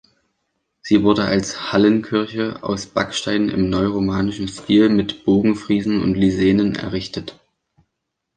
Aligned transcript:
Sie 0.81 1.03
wurde 1.03 1.25
als 1.25 1.71
Hallenkirche 1.71 2.63
aus 2.63 2.87
Backstein 2.87 3.49
im 3.49 3.69
neuromanischen 3.69 4.47
Stil 4.47 4.89
mit 4.89 5.25
Bogenfriesen 5.25 6.01
und 6.01 6.15
Lisenen 6.15 6.73
errichtet. 6.73 7.39